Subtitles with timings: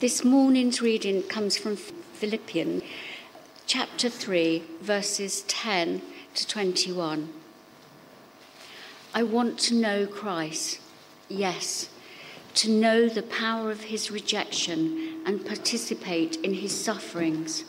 [0.00, 2.84] This morning's reading comes from Philippians
[3.66, 6.02] chapter 3, verses 10
[6.36, 7.32] to 21.
[9.12, 10.78] I want to know Christ,
[11.28, 11.88] yes,
[12.54, 17.64] to know the power of his rejection and participate in his sufferings,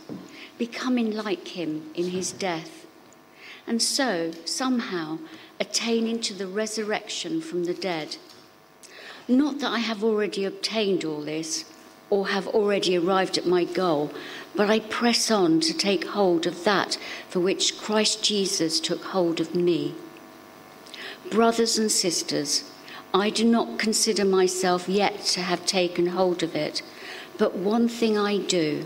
[0.59, 2.85] becoming like him in his death,
[3.65, 5.17] and so somehow
[5.59, 8.17] attaining to the resurrection from the dead.
[9.27, 11.65] Not that I have already obtained all this
[12.09, 14.11] or have already arrived at my goal,
[14.55, 16.97] but I press on to take hold of that
[17.29, 19.95] for which Christ Jesus took hold of me.
[21.29, 22.63] Brothers and sisters,
[23.13, 26.81] I do not consider myself yet to have taken hold of it,
[27.37, 28.85] but one thing I do,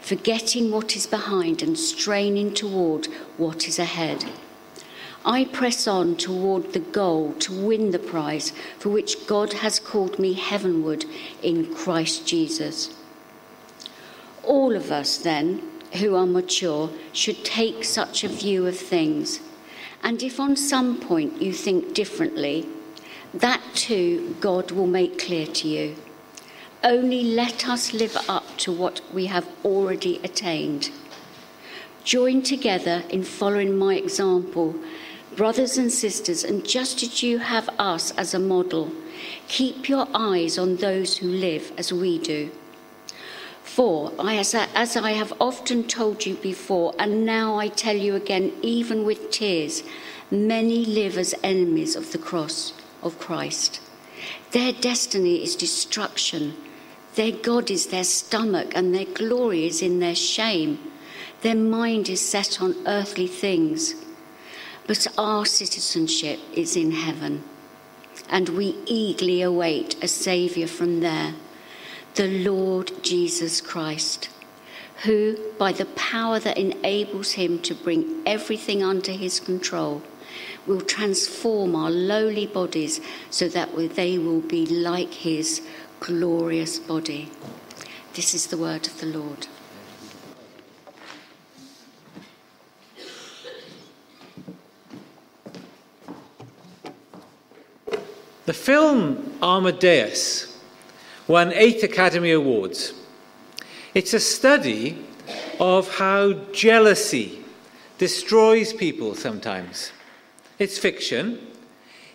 [0.00, 4.26] forgetting what is behind and straining toward what is ahead.
[5.26, 10.18] I press on toward the goal to win the prize for which God has called
[10.18, 11.06] me heavenward
[11.42, 12.94] in Christ Jesus.
[14.42, 15.62] All of us, then,
[15.94, 19.40] who are mature, should take such a view of things.
[20.02, 22.68] And if on some point you think differently,
[23.32, 25.96] that too God will make clear to you.
[26.82, 30.90] Only let us live up to what we have already attained.
[32.04, 34.74] Join together in following my example
[35.36, 38.92] Brothers and sisters, and just as you have us as a model,
[39.48, 42.52] keep your eyes on those who live as we do.
[43.64, 49.04] For, as I, have often told you before, and now I tell you again, even
[49.04, 49.82] with tears,
[50.30, 53.80] many live as enemies of the cross of Christ.
[54.52, 56.54] Their destiny is destruction.
[57.16, 60.78] Their God is their stomach, and their glory is in their shame.
[61.40, 63.96] Their mind is set on earthly things
[64.86, 67.42] but our citizenship is in heaven,
[68.28, 71.34] and we eagerly await a Saviour from there,
[72.14, 74.28] the Lord Jesus Christ,
[75.04, 80.02] who, by the power that enables him to bring everything under his control,
[80.66, 85.60] will transform our lowly bodies so that they will be like his
[86.00, 87.30] glorious body.
[88.14, 89.48] This is the word of the Lord.
[98.46, 100.58] The film Amadeus
[101.26, 102.92] won eight Academy Awards.
[103.94, 105.02] It's a study
[105.58, 107.42] of how jealousy
[107.96, 109.92] destroys people sometimes.
[110.58, 111.38] It's fiction.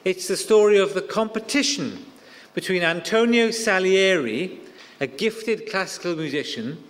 [0.06, 2.06] It's the story of the competition
[2.54, 4.60] between Antonio Salieri,
[5.00, 6.84] a gifted classical musician,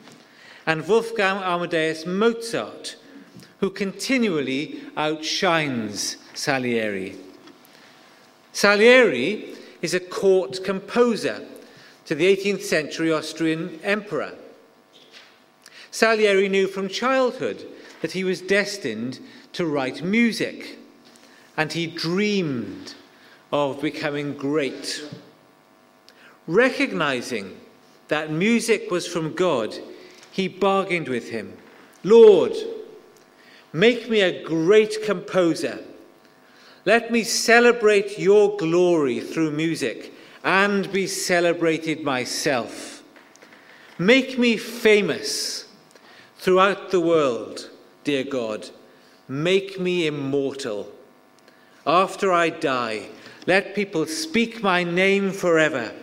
[0.66, 2.98] and Wolfgang Amadeus Mozart,
[3.62, 7.16] who continually outshines Salieri.
[8.52, 11.46] Salieri is a court composer
[12.06, 14.34] to the 18th century Austrian emperor.
[15.92, 17.66] Salieri knew from childhood
[18.02, 19.20] that he was destined
[19.54, 20.78] to write music,
[21.58, 22.96] and he dreamed
[23.52, 25.04] of becoming great.
[26.48, 27.60] Recognizing
[28.08, 29.76] that music was from God,
[30.32, 31.54] he bargained with him
[32.04, 32.54] Lord,
[33.74, 35.80] make me a great composer
[36.90, 40.12] let me celebrate your glory through music
[40.44, 43.04] and be celebrated myself.
[44.00, 45.68] Make me famous
[46.40, 47.70] throughout the world,
[48.04, 48.72] dear God.
[49.28, 50.92] Make me immortal.
[51.86, 53.10] After I die,
[53.46, 55.94] let people speak my name forever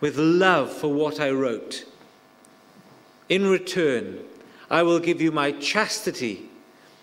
[0.00, 1.84] with love for what I wrote.
[3.28, 4.18] In return,
[4.68, 6.50] I will give you my chastity,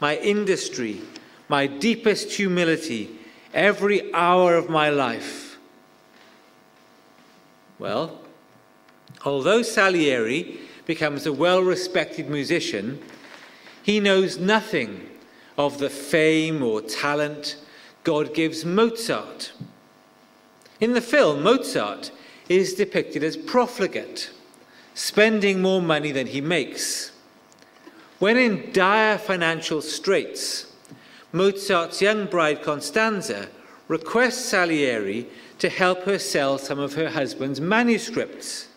[0.02, 1.00] my industry,
[1.48, 3.10] my deepest humility
[3.54, 5.58] every hour of my life.
[7.80, 8.20] Well,
[9.24, 13.02] although Salieri becomes a well respected musician,
[13.84, 15.10] he knows nothing
[15.58, 17.58] of the fame or talent
[18.04, 19.52] God gives Mozart.
[20.80, 22.12] In the film, Mozart
[22.48, 24.32] is depicted as profligate,
[24.94, 27.12] spending more money than he makes.
[28.20, 30.68] When in dire financial straits,
[31.32, 33.50] Mozart's young bride Constanza
[33.88, 35.28] requests Salieri
[35.60, 38.68] to help her sell some of her husband's manuscripts.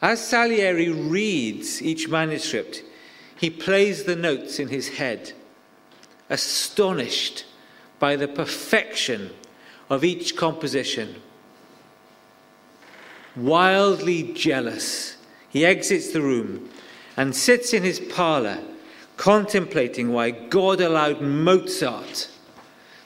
[0.00, 2.82] As Salieri reads each manuscript,
[3.36, 5.32] he plays the notes in his head,
[6.28, 7.44] astonished
[7.98, 9.30] by the perfection
[9.90, 11.16] of each composition.
[13.36, 15.16] Wildly jealous,
[15.48, 16.70] he exits the room
[17.16, 18.58] and sits in his parlour
[19.20, 22.30] contemplating why God allowed Mozart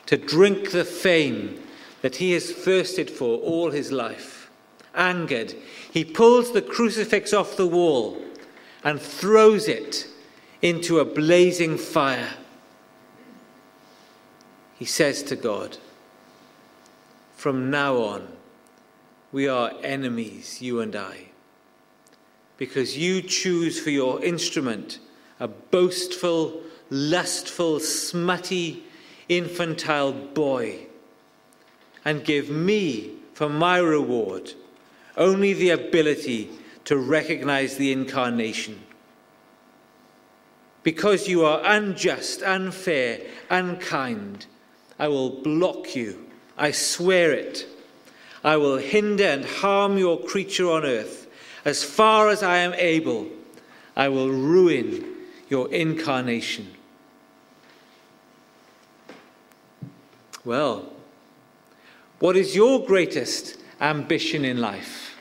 [0.06, 1.60] to drink the fame
[2.02, 4.48] that he has thirsted for all his life.
[4.94, 5.52] angered,
[5.92, 8.22] he pulls the crucifix off the wall
[8.84, 10.06] and throws it
[10.62, 12.34] into a blazing fire.
[14.78, 15.78] He says to God,
[17.34, 18.28] From now on,
[19.32, 21.30] we are enemies, you and I,
[22.56, 25.00] because you choose for your instrument
[25.40, 26.60] a boastful,
[26.90, 28.82] lustful, smutty,
[29.28, 30.86] infantile boy,
[32.04, 34.52] and give me for my reward
[35.16, 36.50] only the ability
[36.84, 38.80] to recognize the incarnation.
[40.82, 44.46] Because you are unjust, unfair, unkind,
[44.98, 46.26] I will block you.
[46.58, 47.66] I swear it.
[48.44, 51.26] I will hinder and harm your creature on earth.
[51.64, 53.26] As far as I am able,
[53.96, 55.13] I will ruin
[55.48, 56.74] your incarnation.
[60.44, 60.92] Well,
[62.18, 65.16] what is your greatest ambition in life?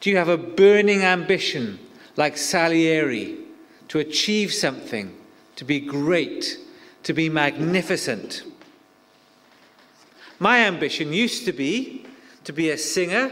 [0.00, 1.78] Do you have a burning ambition
[2.16, 3.38] like Salieri
[3.88, 5.16] to achieve something,
[5.56, 6.58] to be great,
[7.04, 8.42] to be magnificent?
[10.38, 12.04] My ambition used to be
[12.44, 13.30] to be a singer.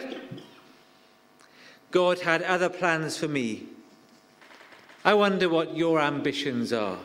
[1.91, 3.67] God had other plans for me.
[5.05, 6.99] I wonder what your ambitions are.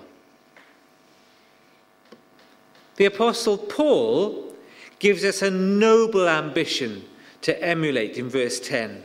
[2.97, 4.53] The Apostle Paul
[4.99, 7.05] gives us a noble ambition
[7.41, 9.03] to emulate in verse 10.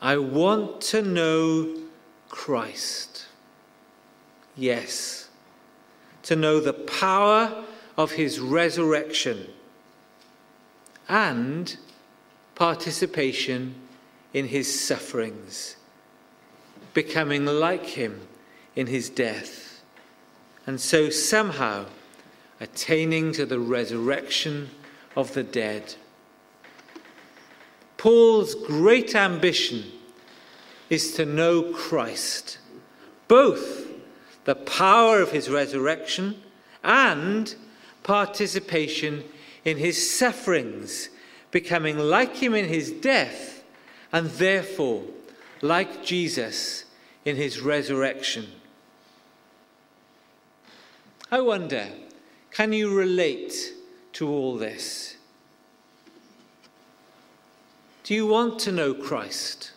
[0.00, 1.76] I want to know
[2.28, 3.26] Christ.
[4.56, 5.28] Yes,
[6.22, 7.64] to know the power
[7.96, 9.48] of his resurrection
[11.08, 11.76] and
[12.54, 13.74] participation
[14.32, 15.76] in his sufferings,
[16.94, 18.26] becoming like him
[18.76, 19.82] in his death,
[20.66, 21.86] and so somehow
[22.60, 24.70] attaining to the resurrection
[25.16, 25.94] of the dead.
[27.96, 29.84] Paul's great ambition
[30.88, 32.58] is to know Christ,
[33.28, 33.88] both
[34.44, 36.40] the power of his resurrection
[36.82, 37.54] and
[38.02, 39.24] participation
[39.64, 41.10] in his sufferings,
[41.50, 43.62] becoming like him in his death,
[44.12, 45.04] and therefore
[45.62, 46.84] like Jesus
[47.24, 48.46] in his resurrection.
[51.30, 51.88] I wonder,
[52.50, 53.72] can you relate
[54.14, 55.16] to all this?
[58.02, 59.72] Do you want to know Christ,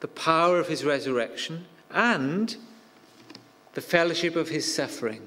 [0.00, 2.54] the power of his resurrection, and
[3.72, 5.26] the fellowship of his suffering?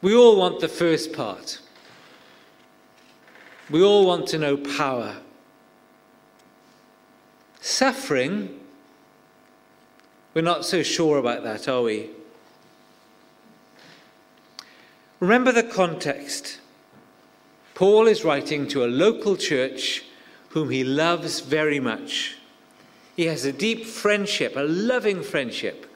[0.00, 1.60] We all want the first part.
[3.70, 5.18] We all want to know power.
[7.64, 8.58] Suffering,
[10.34, 12.10] we're not so sure about that, are we?
[15.20, 16.58] Remember the context.
[17.76, 20.04] Paul is writing to a local church
[20.48, 22.36] whom he loves very much.
[23.14, 25.88] He has a deep friendship, a loving friendship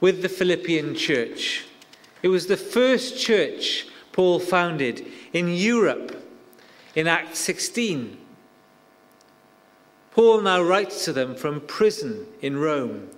[0.00, 1.64] with the Philippian church.
[2.24, 6.24] It was the first church Paul founded in Europe
[6.96, 8.18] in Acts 16.
[10.18, 13.08] Paul now writes to them from prison in Rome,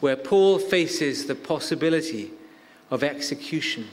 [0.00, 2.30] where Paul faces the possibility
[2.90, 3.86] of execution.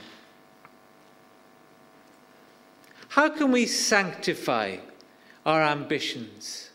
[3.10, 4.77] How can we sanctify
[5.46, 6.70] our ambitions?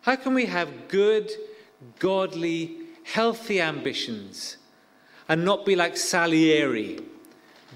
[0.00, 1.30] How can we have good,
[1.98, 4.56] godly, healthy ambitions
[5.28, 7.00] and not be like Salieri,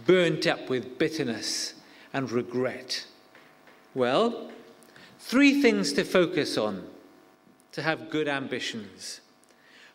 [0.07, 1.75] burnt up with bitterness
[2.14, 3.05] and regret?
[3.93, 4.50] Well,
[5.19, 6.94] three things to focus on
[7.75, 9.21] to have good ambitions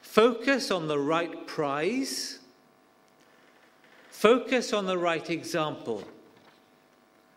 [0.01, 2.39] focus on the right prize,
[4.09, 6.03] focus on the right example,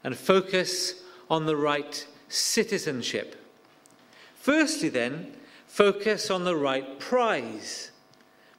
[0.03, 3.37] and focus on the right citizenship.
[4.35, 5.33] Firstly, then,
[5.67, 7.91] focus on the right prize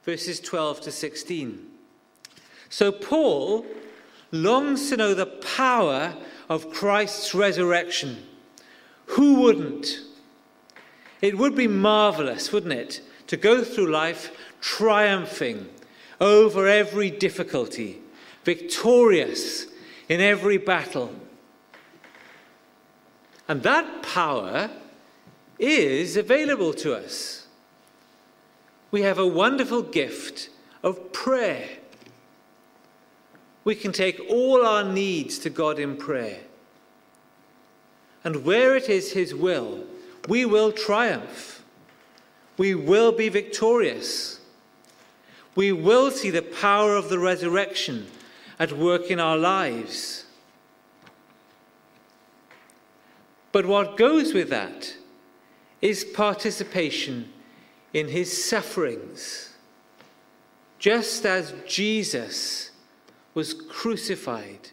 [0.04, 1.66] verses 12 to 16.
[2.68, 3.66] So, Paul
[4.30, 6.14] longs to know the power
[6.48, 8.24] of Christ's resurrection.
[9.06, 9.98] Who wouldn't?
[11.24, 15.70] It would be marvelous, wouldn't it, to go through life triumphing
[16.20, 18.02] over every difficulty,
[18.44, 19.66] victorious
[20.06, 21.14] in every battle.
[23.48, 24.68] And that power
[25.58, 27.46] is available to us
[28.90, 30.50] we have a wonderful gift
[30.82, 31.68] of prayer.
[33.64, 36.40] We can take all our needs to God in prayer.
[38.22, 39.84] And where it is His will,
[40.28, 41.64] we will triumph.
[42.56, 44.40] We will be victorious.
[45.54, 48.06] We will see the power of the resurrection
[48.58, 50.24] at work in our lives.
[53.52, 54.96] But what goes with that
[55.80, 57.32] is participation
[57.92, 59.54] in his sufferings.
[60.78, 62.72] Just as Jesus
[63.32, 64.70] was crucified,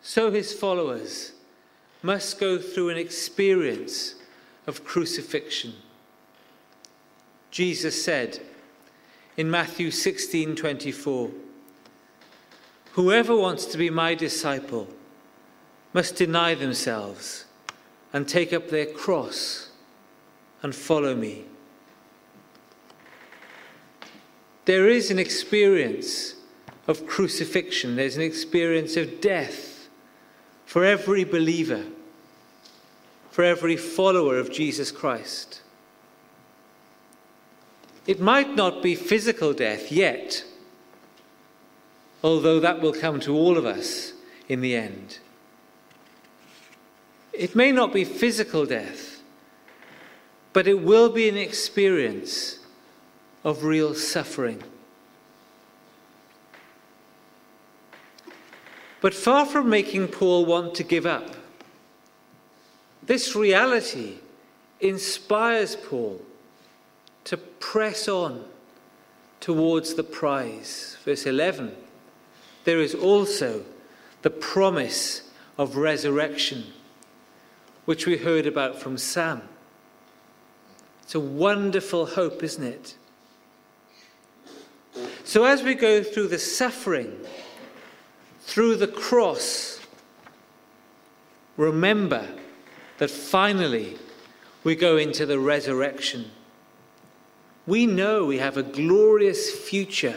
[0.00, 1.32] so his followers
[2.02, 4.14] must go through an experience
[4.66, 5.72] of crucifixion.
[7.50, 8.40] Jesus said
[9.36, 11.30] in Matthew 16 24,
[12.92, 14.88] Whoever wants to be my disciple
[15.92, 17.44] must deny themselves
[18.12, 19.70] and take up their cross
[20.62, 21.44] and follow me.
[24.64, 26.34] There is an experience
[26.86, 29.77] of crucifixion, there's an experience of death
[30.68, 31.82] for every believer,
[33.30, 35.62] for every follower of Jesus Christ.
[38.06, 40.44] It might not be physical death yet,
[42.22, 44.12] although that will come to all of us
[44.46, 45.20] in the end.
[47.32, 49.22] It may not be physical death,
[50.52, 52.58] but it will be an experience
[53.42, 54.62] of real suffering.
[59.00, 61.34] But far from making Paul want to give up,
[63.02, 64.16] this reality
[64.80, 66.20] inspires Paul
[67.24, 68.44] to press on
[69.40, 70.96] towards the prize.
[71.04, 71.74] Verse 11
[72.68, 73.64] there is also
[74.20, 76.64] the promise of resurrection,
[77.86, 79.40] which we heard about from Sam.
[81.02, 82.96] It's a wonderful hope, isn't it?
[85.24, 87.18] So, as we go through the suffering,
[88.48, 89.78] through the cross,
[91.58, 92.26] remember
[92.96, 93.98] that finally
[94.64, 96.30] we go into the resurrection.
[97.66, 100.16] We know we have a glorious future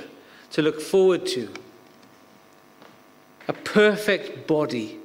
[0.52, 1.52] to look forward to
[3.50, 4.98] a perfect body.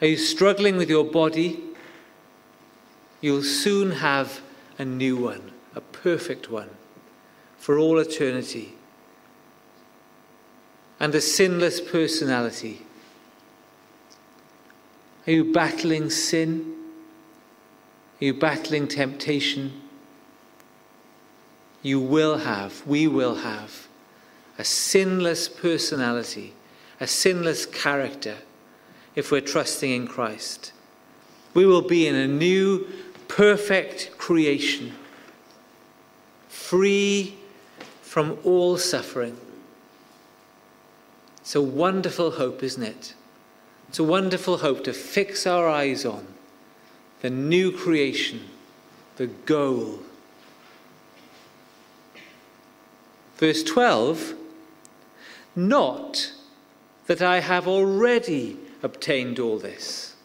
[0.00, 1.62] Are you struggling with your body?
[3.20, 4.40] You'll soon have
[4.76, 6.70] a new one, a perfect one,
[7.58, 8.74] for all eternity.
[11.00, 12.82] And a sinless personality.
[15.26, 16.74] Are you battling sin?
[18.20, 19.80] Are you battling temptation?
[21.82, 23.86] You will have, we will have
[24.58, 26.52] a sinless personality,
[27.00, 28.38] a sinless character,
[29.14, 30.72] if we're trusting in Christ.
[31.54, 32.86] We will be in a new,
[33.28, 34.94] perfect creation,
[36.48, 37.36] free
[38.02, 39.36] from all suffering.
[41.48, 43.14] It's a wonderful hope, isn't it?
[43.88, 46.26] It's a wonderful hope to fix our eyes on
[47.22, 48.50] the new creation,
[49.16, 50.00] the goal.
[53.38, 54.34] Verse 12
[55.56, 56.34] not
[57.06, 60.16] that I have already obtained all this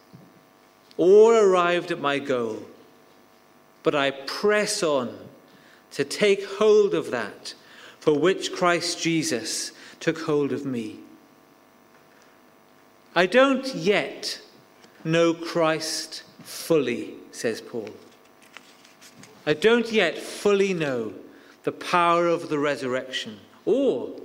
[0.97, 2.63] or arrived at my goal,
[3.81, 5.17] but I press on
[5.91, 7.53] to take hold of that
[8.01, 10.99] for which Christ Jesus took hold of me.
[13.15, 14.41] I don't yet
[15.03, 17.89] know Christ fully, says Paul.
[19.45, 21.13] I don't yet fully know
[21.63, 24.19] the power of the resurrection or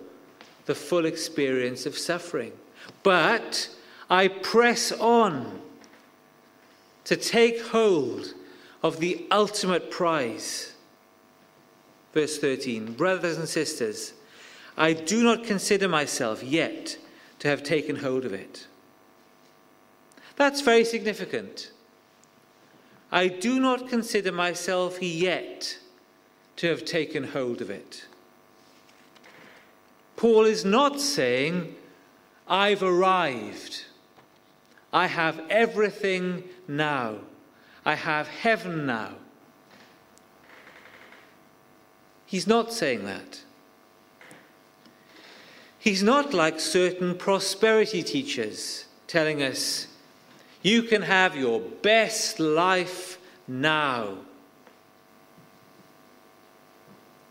[0.67, 2.53] the full experience of suffering.
[3.03, 3.71] But
[4.09, 5.61] I press on
[7.05, 8.35] to take hold
[8.83, 10.73] of the ultimate prize.
[12.15, 14.15] Verse 13 Brothers and sisters,
[14.77, 16.97] I do not consider myself yet
[17.41, 18.67] to have taken hold of it.
[20.39, 21.73] That's very significant.
[23.11, 25.79] I do not consider myself yet
[26.57, 28.07] to have taken hold of it.
[30.17, 31.75] Paul is not saying,
[32.47, 33.85] I've arrived.
[34.93, 37.17] I have everything now.
[37.85, 39.15] I have heaven now.
[42.27, 43.43] He's not saying that.
[45.81, 49.89] He's not like certain prosperity teachers telling us,
[50.63, 54.19] you can have your best life now.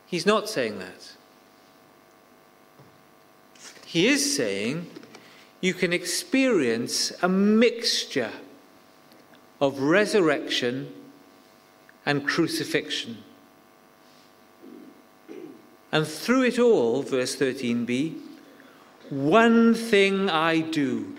[0.06, 1.14] He's not saying that.
[3.86, 4.88] He is saying
[5.62, 8.32] you can experience a mixture
[9.60, 10.94] of resurrection
[12.06, 13.18] and crucifixion.
[15.92, 18.20] And through it all, verse 13b,
[19.10, 21.17] one thing I do,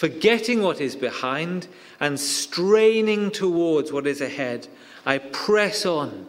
[0.00, 1.68] forgetting what is behind
[2.00, 4.66] and straining towards what is ahead,
[5.04, 6.26] I press on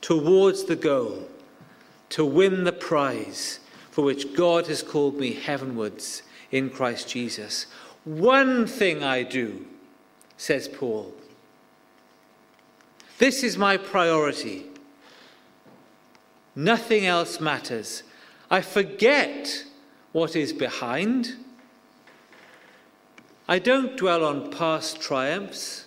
[0.00, 1.28] towards the goal
[2.08, 3.60] to win the prize
[3.90, 7.66] for which God has called me heavenwards in Christ Jesus.
[8.04, 9.66] One thing I do,
[10.38, 11.12] says Paul.
[13.18, 14.68] This is my priority.
[16.54, 18.04] Nothing else matters.
[18.50, 19.64] I forget
[20.12, 21.34] what is behind.
[23.48, 25.86] I don't dwell on past triumphs.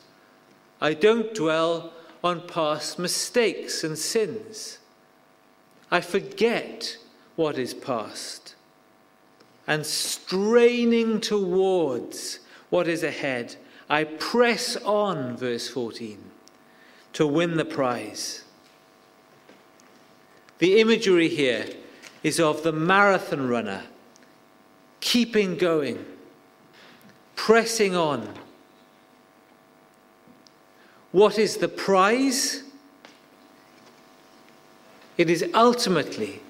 [0.79, 4.79] I don't dwell on past mistakes and sins.
[5.91, 6.97] I forget
[7.35, 8.55] what is past
[9.69, 12.39] and straining towards
[12.71, 13.55] what is ahead,
[13.87, 16.17] I press on, verse 14,
[17.13, 18.43] to win the prize.
[20.57, 21.67] The imagery here
[22.23, 23.83] is of the marathon runner
[25.01, 26.03] keeping going,
[27.39, 28.27] pressing on.
[31.13, 32.63] What is the prize?
[35.17, 36.41] It is ultimately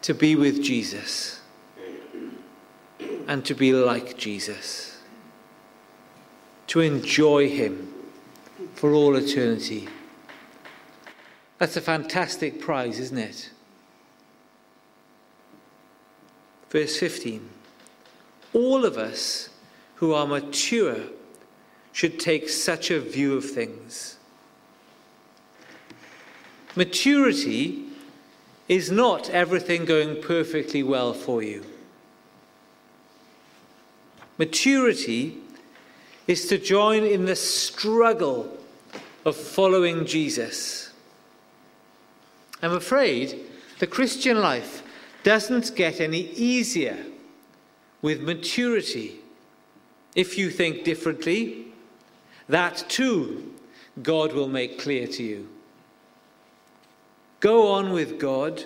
[0.00, 1.42] to be with Jesus
[3.28, 4.98] and to be like Jesus,
[6.68, 7.92] to enjoy Him
[8.74, 9.86] for all eternity.
[11.58, 13.50] That's a fantastic prize, isn't it?
[16.70, 17.61] Verse 15
[18.52, 19.48] All of us
[19.96, 20.96] who are mature
[21.92, 24.16] should take such a view of things.
[26.74, 27.84] Maturity
[28.68, 31.64] is not everything going perfectly well for you.
[34.38, 35.36] Maturity
[36.26, 38.56] is to join in the struggle
[39.24, 40.92] of following Jesus.
[42.62, 43.38] I'm afraid
[43.78, 44.82] the Christian life
[45.22, 47.04] doesn't get any easier
[48.02, 49.20] with maturity.
[50.14, 51.68] If you think differently,
[52.48, 53.54] that too
[54.02, 55.48] God will make clear to you.
[57.40, 58.64] Go on with God,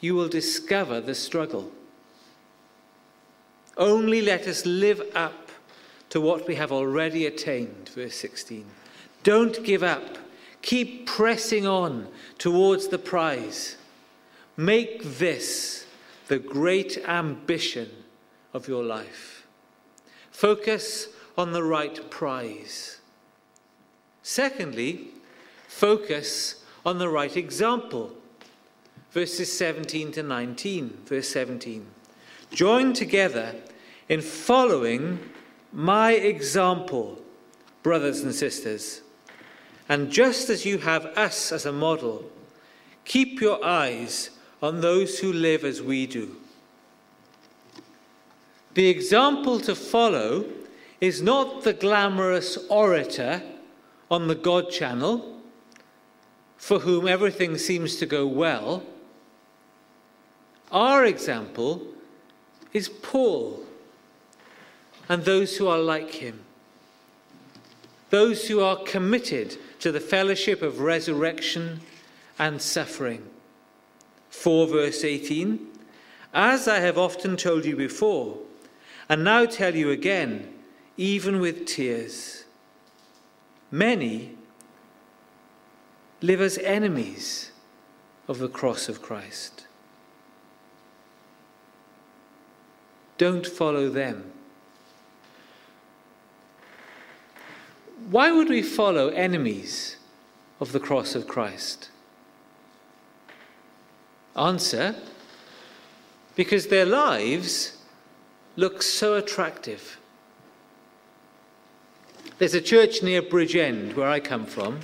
[0.00, 1.70] you will discover the struggle.
[3.76, 5.50] Only let us live up
[6.10, 8.64] to what we have already attained, verse 16.
[9.22, 10.18] Don't give up.
[10.62, 13.76] Keep pressing on towards the prize.
[14.56, 15.83] Make this
[16.28, 17.90] the great ambition
[18.52, 19.46] of your life.
[20.30, 23.00] Focus on the right prize.
[24.22, 25.08] Secondly,
[25.68, 28.12] focus on the right example.
[29.10, 30.98] Verses 17 to 19.
[31.06, 31.86] Verse 17
[32.54, 33.54] join together
[34.08, 35.18] in following
[35.72, 37.18] my example,
[37.82, 39.02] brothers and sisters.
[39.88, 42.30] And just as you have us as a model,
[43.04, 44.30] keep your eyes
[44.64, 46.36] on those who live as we do.
[48.72, 50.46] The example to follow
[51.02, 53.42] is not the glamorous orator
[54.10, 55.38] on the God channel
[56.56, 58.82] for whom everything seems to go well.
[60.72, 61.86] Our example
[62.72, 63.66] is Paul
[65.10, 66.40] and those who are like him.
[68.08, 71.82] Those who are committed to the fellowship of resurrection
[72.38, 73.28] and suffering.
[74.34, 75.66] 4 verse 18
[76.32, 78.38] As I have often told you before,
[79.08, 80.52] and now tell you again,
[80.96, 82.44] even with tears,
[83.70, 84.36] many
[86.20, 87.52] live as enemies
[88.28, 89.66] of the cross of Christ.
[93.18, 94.32] Don't follow them.
[98.10, 99.96] Why would we follow enemies
[100.60, 101.90] of the cross of Christ?
[104.36, 104.96] Answer
[106.34, 107.78] because their lives
[108.56, 109.98] look so attractive.
[112.38, 114.80] There's a church near Bridgend, where I come from.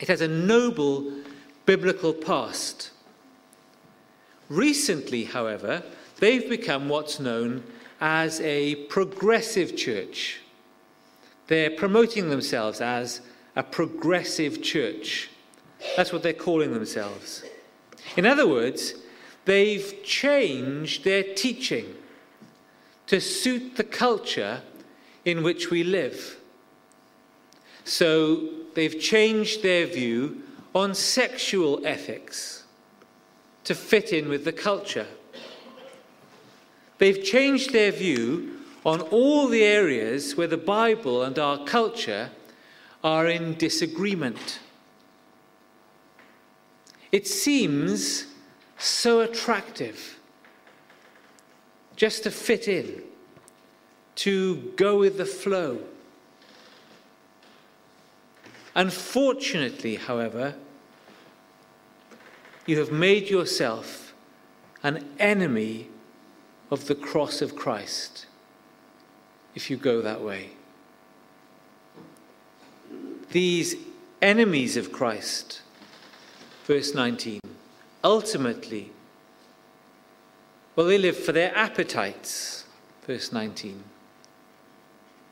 [0.00, 1.12] It has a noble
[1.66, 2.90] biblical past.
[4.48, 5.82] Recently, however,
[6.18, 7.62] they've become what's known
[8.00, 10.40] as a progressive church.
[11.48, 13.20] They're promoting themselves as
[13.54, 15.28] a progressive church.
[15.96, 17.44] That's what they're calling themselves.
[18.16, 18.94] In other words,
[19.44, 21.94] they've changed their teaching
[23.06, 24.62] to suit the culture
[25.24, 26.36] in which we live.
[27.84, 30.42] So they've changed their view
[30.74, 32.64] on sexual ethics
[33.64, 35.06] to fit in with the culture.
[36.98, 42.30] They've changed their view on all the areas where the Bible and our culture
[43.02, 44.60] are in disagreement.
[47.12, 48.26] It seems
[48.78, 50.18] so attractive
[51.96, 53.02] just to fit in,
[54.16, 55.80] to go with the flow.
[58.74, 60.54] Unfortunately, however,
[62.66, 64.14] you have made yourself
[64.82, 65.88] an enemy
[66.70, 68.26] of the cross of Christ
[69.54, 70.50] if you go that way.
[73.30, 73.74] These
[74.22, 75.62] enemies of Christ,
[76.70, 77.40] verse 19,
[78.04, 78.92] ultimately,
[80.76, 82.64] well, they live for their appetites,
[83.04, 83.82] verse 19.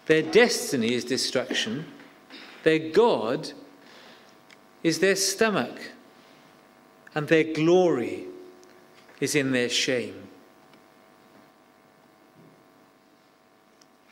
[0.07, 1.87] Their destiny is destruction,
[2.65, 3.53] their God
[4.83, 5.93] is their stomach,
[7.15, 8.25] and their glory
[9.21, 10.27] is in their shame.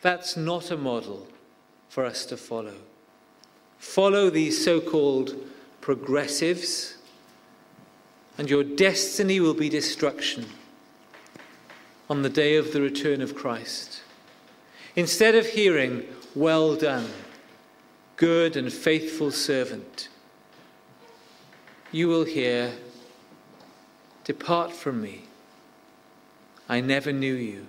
[0.00, 1.26] That's not a model
[1.88, 2.76] for us to follow.
[3.78, 5.34] Follow these so called
[5.80, 6.95] progressives,
[8.38, 10.46] and your destiny will be destruction
[12.08, 14.02] on the day of the return of Christ.
[14.94, 17.08] Instead of hearing, Well done,
[18.16, 20.08] good and faithful servant,
[21.92, 22.72] you will hear,
[24.24, 25.22] Depart from me.
[26.68, 27.68] I never knew you.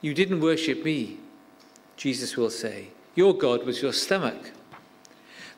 [0.00, 1.18] You didn't worship me,
[1.96, 2.88] Jesus will say.
[3.16, 4.52] Your God was your stomach.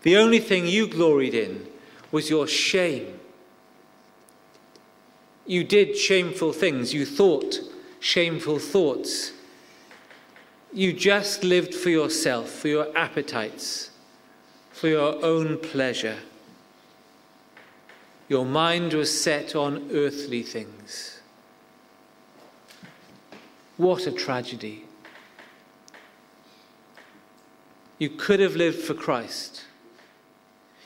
[0.00, 1.66] The only thing you gloried in
[2.12, 3.18] was your shame.
[5.46, 6.94] You did shameful things.
[6.94, 7.58] You thought
[7.98, 9.32] shameful thoughts.
[10.72, 13.90] You just lived for yourself, for your appetites,
[14.70, 16.18] for your own pleasure.
[18.28, 21.20] Your mind was set on earthly things.
[23.76, 24.84] What a tragedy.
[27.98, 29.64] You could have lived for Christ.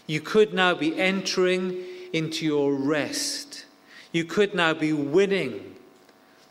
[0.07, 3.64] You could now be entering into your rest.
[4.12, 5.77] You could now be winning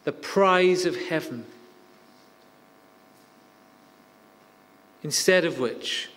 [0.04, 1.46] the prize of heaven.
[5.04, 6.10] Instead of which,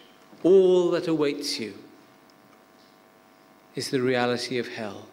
[0.42, 1.74] all that awaits you
[3.74, 5.07] is the reality of hell.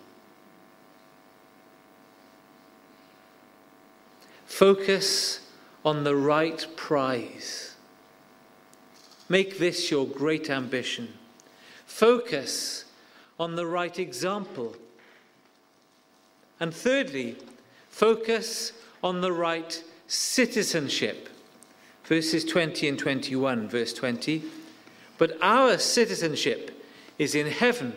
[4.46, 5.42] Focus
[5.84, 7.76] on the right prize.
[9.28, 11.14] Make this your great ambition.
[11.96, 12.84] Focus
[13.40, 14.76] on the right example.
[16.60, 17.38] And thirdly,
[17.88, 21.30] focus on the right citizenship.
[22.04, 24.44] Verses 20 and 21, verse 20.
[25.18, 26.86] But our citizenship
[27.18, 27.94] is in heaven.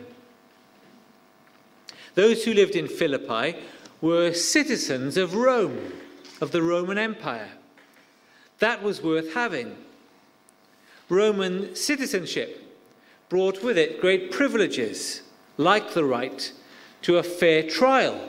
[2.15, 3.59] Those who lived in Philippi
[3.99, 5.91] were citizens of Rome,
[6.39, 7.49] of the Roman Empire.
[8.59, 9.75] That was worth having.
[11.09, 12.68] Roman citizenship
[13.29, 15.21] brought with it great privileges,
[15.57, 16.51] like the right
[17.03, 18.19] to a fair trial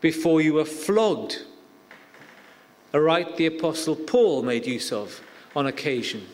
[0.00, 1.42] before you were flogged,
[2.92, 5.20] a right the Apostle Paul made use of
[5.54, 6.26] on occasion.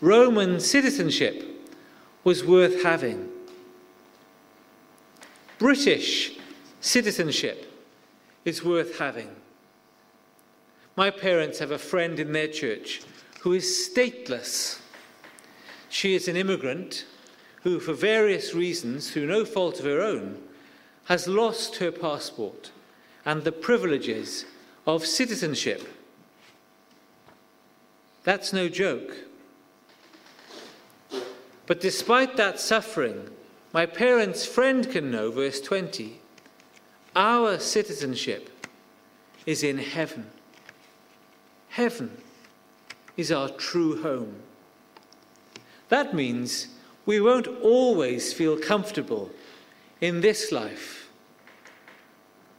[0.00, 1.44] Roman citizenship
[2.22, 3.28] was worth having.
[5.58, 6.38] British
[6.80, 7.72] citizenship
[8.44, 9.28] is worth having.
[10.96, 13.02] My parents have a friend in their church
[13.40, 14.78] who is stateless.
[15.88, 17.04] She is an immigrant
[17.62, 20.42] who, for various reasons, through no fault of her own,
[21.06, 22.70] has lost her passport
[23.24, 24.44] and the privileges
[24.86, 25.86] of citizenship.
[28.24, 29.16] That's no joke.
[31.66, 33.30] But despite that suffering,
[33.72, 36.20] my parents' friend can know, verse 20,
[37.14, 38.50] our citizenship
[39.44, 40.30] is in heaven.
[41.70, 42.16] Heaven
[43.16, 44.36] is our true home.
[45.88, 46.68] That means
[47.06, 49.30] we won't always feel comfortable
[50.00, 51.08] in this life.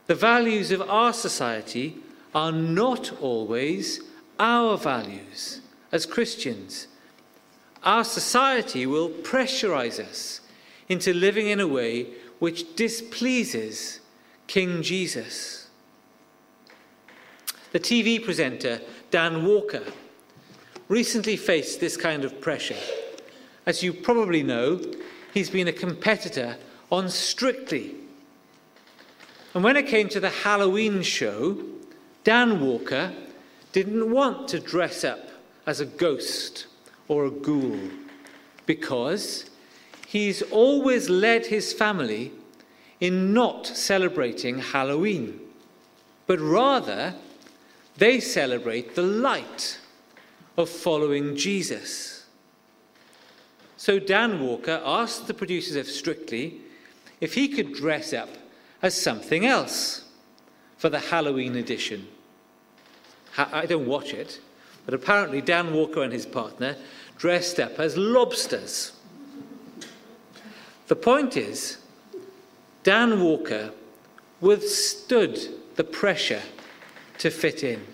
[0.08, 1.98] The values of our society
[2.34, 4.02] are not always
[4.40, 5.62] our values
[5.92, 6.88] as Christians.
[7.84, 10.42] Our society will pressurize us
[10.88, 12.08] into living in a way
[12.40, 14.00] which displeases
[14.48, 15.68] King Jesus.
[17.72, 19.84] The TV presenter Dan Walker
[20.88, 22.76] recently faced this kind of pressure.
[23.66, 24.82] As you probably know,
[25.34, 26.58] he's been a competitor
[26.92, 27.96] on Strictly.
[29.54, 31.58] And when it came to the Halloween show,
[32.24, 33.14] Dan Walker
[33.72, 35.30] didn't want to dress up
[35.66, 36.68] as a ghost
[37.08, 37.80] or a ghoul
[38.66, 39.50] because
[40.08, 42.32] he's always led his family
[43.00, 45.40] in not celebrating Halloween,
[46.28, 47.16] but rather
[47.98, 49.80] they celebrate the light
[50.58, 52.19] of following Jesus.
[53.80, 56.60] So Dan Walker asked the producers of Strictly
[57.22, 58.28] if he could dress up
[58.82, 60.04] as something else
[60.76, 62.06] for the Halloween edition.
[63.38, 64.42] I don't watch it,
[64.84, 66.76] but apparently Dan Walker and his partner
[67.18, 68.92] dressed up as lobsters.
[70.88, 71.78] The point is,
[72.84, 73.72] Dan Walker
[74.42, 75.40] withstood
[75.78, 76.42] the pressure
[77.20, 77.88] to fit in.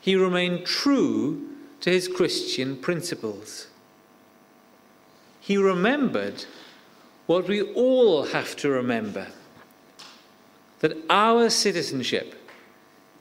[0.00, 1.46] He remained true
[1.82, 3.66] to his Christian principles.
[5.44, 6.46] He remembered
[7.26, 9.26] what we all have to remember
[10.80, 12.50] that our citizenship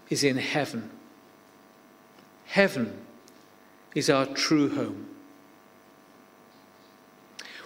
[0.10, 0.90] is in heaven.
[2.46, 2.98] Heaven
[3.94, 5.06] is our true home.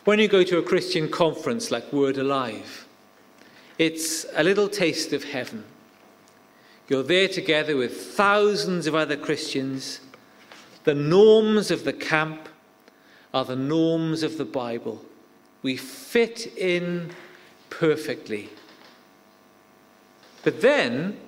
[0.05, 2.87] When you go to a Christian conference like Word Alive,
[3.77, 5.65] it's a little taste of heaven.
[6.87, 9.99] You're there together with thousands of other Christians.
[10.83, 12.49] The norms of the camp
[13.37, 14.99] are the norms of the Bible.
[15.61, 17.11] We fit in
[17.69, 18.49] perfectly.
[20.43, 21.19] But then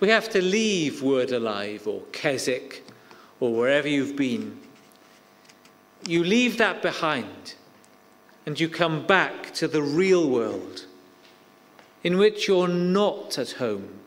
[0.00, 2.84] we have to leave Word Alive or Keswick
[3.38, 4.58] or wherever you've been.
[6.04, 7.54] You leave that behind
[8.44, 10.86] and you come back to the real world
[12.02, 14.00] in which you're not at home.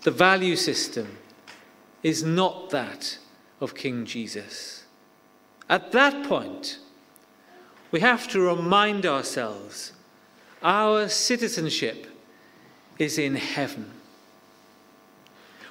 [0.00, 1.18] The value system
[2.02, 3.18] is not that
[3.60, 4.77] of King Jesus.
[5.68, 6.78] At that point,
[7.90, 9.92] we have to remind ourselves
[10.62, 12.06] our citizenship
[12.98, 13.90] is in heaven.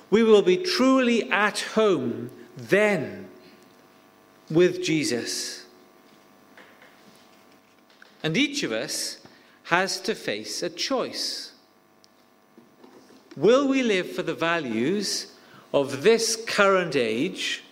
[0.10, 3.28] We will be truly at home then
[4.50, 5.66] with Jesus.
[8.24, 9.20] And each of us
[9.66, 11.52] has to face a choice.
[13.36, 15.34] Will we live for the values
[15.74, 17.64] of this current age,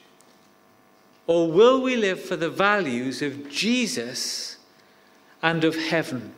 [1.27, 4.57] or will we live for the values of Jesus
[5.41, 6.33] and of heaven?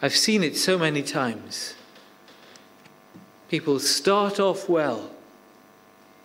[0.00, 1.74] I've seen it so many times.
[3.48, 5.10] People start off well,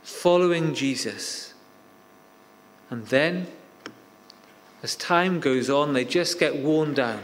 [0.03, 1.53] following Jesus,
[2.89, 3.47] and then,
[4.83, 7.21] as time goes on, they just get worn down.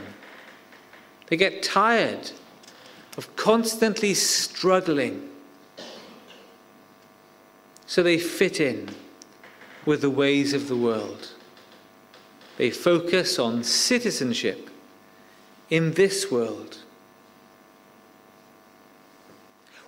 [1.27, 2.31] They get tired
[3.17, 5.28] of constantly struggling.
[7.89, 8.89] So they fit in
[9.83, 11.33] with the ways of the world.
[12.57, 14.69] They focus on citizenship
[15.71, 16.77] in this world.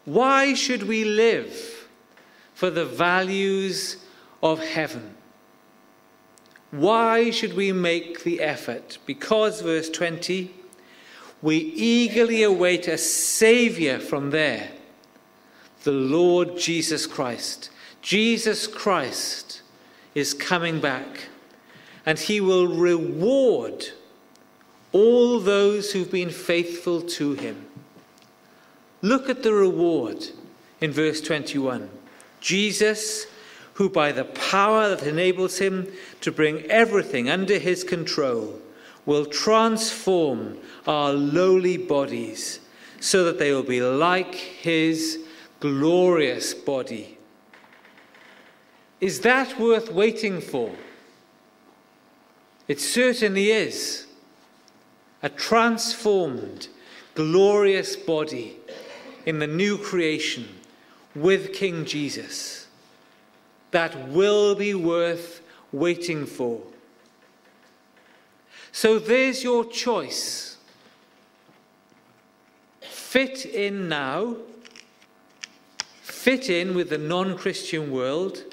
[0.03, 1.87] Why should we live
[2.55, 3.97] for the values
[4.41, 5.13] of heaven?
[6.71, 8.97] Why should we make the effort?
[9.05, 10.51] Because, verse 20,
[11.43, 14.71] we eagerly await a Saviour from there,
[15.83, 17.69] the Lord Jesus Christ.
[18.01, 19.61] Jesus Christ
[20.15, 21.27] is coming back,
[22.05, 23.85] and he will reward
[24.91, 27.67] all those who've been faithful to him.
[29.01, 30.25] Look at the reward
[30.79, 31.89] in verse 21.
[32.39, 33.27] Jesus,
[33.75, 35.87] who by the power that enables him
[36.21, 38.59] to bring everything under his control,
[39.05, 42.59] will transform our lowly bodies
[42.99, 45.19] so that they will be like his
[45.59, 47.17] glorious body.
[49.01, 50.71] Is that worth waiting for?
[52.67, 54.05] It certainly is.
[55.23, 56.67] A transformed,
[57.15, 58.57] glorious body
[59.25, 60.47] in the new creation
[61.15, 62.67] with King Jesus.
[63.71, 66.61] That will be worth waiting for.
[68.71, 70.57] So there's your choice.
[72.79, 74.37] Fit in now,
[76.01, 78.50] fit in with the non Christian world,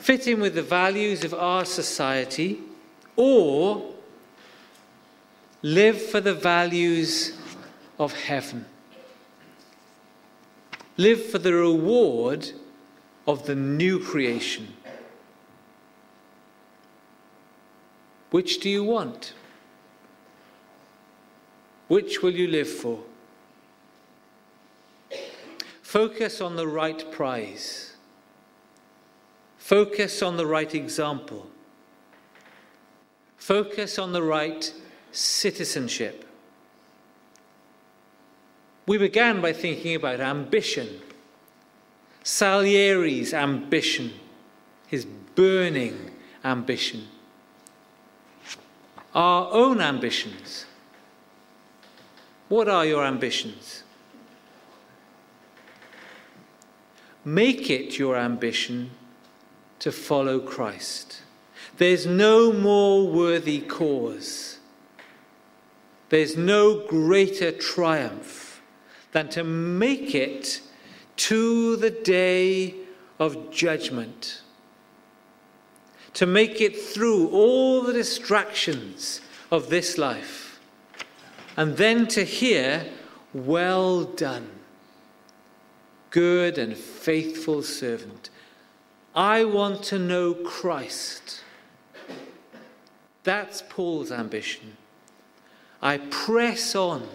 [0.00, 2.58] fit in with the values of our society,
[3.16, 3.94] or
[5.62, 7.38] live for the values
[7.98, 8.64] of heaven.
[10.96, 12.50] Live for the reward
[13.26, 14.74] of the new creation.
[18.30, 19.34] Which do you want?
[21.88, 23.00] Which will you live for?
[25.82, 27.89] Focus on the right prize.
[29.70, 31.46] Focus on the right example.
[33.36, 34.74] Focus on the right
[35.12, 36.28] citizenship.
[38.88, 40.88] We began by thinking about ambition.
[42.24, 44.10] Salieri's ambition,
[44.88, 46.10] his burning
[46.42, 47.06] ambition
[49.14, 50.66] our own ambitions.
[52.48, 53.82] What are your ambitions?
[57.24, 58.90] Make it your ambition
[59.80, 61.22] to follow Christ.
[61.76, 64.58] There's no more worthy cause.
[66.08, 68.62] There's no greater triumph
[69.12, 70.60] than to make it
[71.16, 72.74] to the day
[73.18, 74.42] of judgment
[76.14, 80.60] to make it through all the distractions of this life,
[81.56, 82.86] and then to hear,
[83.32, 84.50] Well done,
[86.10, 88.30] good and faithful servant.
[89.14, 91.42] I want to know Christ.
[93.24, 94.76] That's Paul's ambition.
[95.82, 97.06] I press on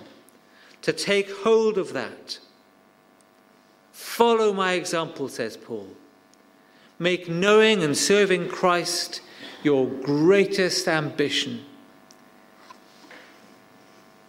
[0.81, 2.39] to take hold of that.
[3.91, 5.88] Follow my example, says Paul.
[6.99, 9.21] Make knowing and serving Christ
[9.63, 11.65] your greatest ambition.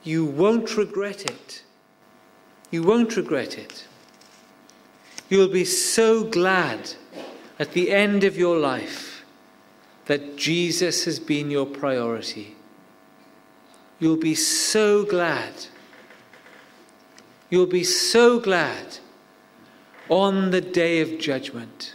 [0.02, 1.62] You won't regret it.
[2.70, 3.86] You won't regret it.
[5.28, 6.94] You'll be so glad
[7.58, 9.24] at the end of your life
[10.06, 12.56] that Jesus has been your priority.
[13.98, 15.52] You'll be so glad.
[17.50, 18.98] You'll be so glad
[20.08, 21.94] on the day of judgment.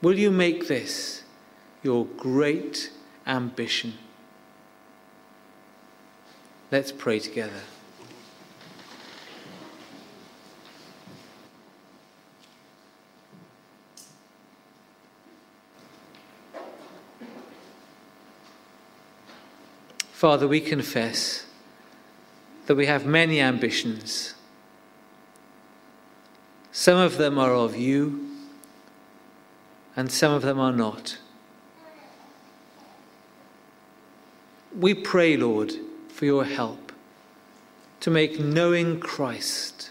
[0.00, 1.22] Will you make this
[1.82, 2.90] your great
[3.26, 3.94] ambition?
[6.72, 7.60] Let's pray together.
[20.22, 21.46] Father, we confess
[22.66, 24.34] that we have many ambitions.
[26.70, 28.30] Some of them are of you,
[29.96, 31.18] and some of them are not.
[34.78, 35.72] We pray, Lord,
[36.08, 36.92] for your help
[37.98, 39.90] to make knowing Christ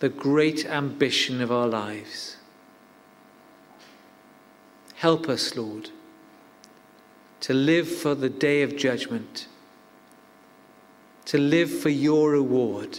[0.00, 2.38] the great ambition of our lives.
[4.94, 5.90] Help us, Lord
[7.46, 9.46] to live for the day of judgment,
[11.24, 12.98] to live for your reward,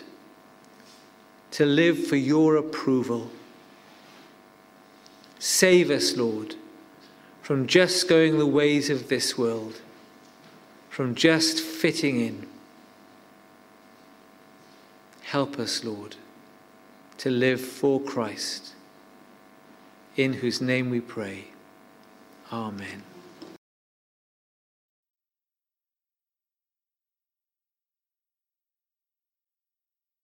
[1.52, 3.30] to live for your approval.
[5.38, 6.56] Save us, Lord,
[7.42, 9.82] from just going the ways of this world,
[10.90, 12.48] from just fitting in.
[15.24, 16.16] Help us, Lord,
[17.18, 18.76] to live for Christ,
[20.16, 21.48] in whose name we pray.
[22.50, 23.04] Amen.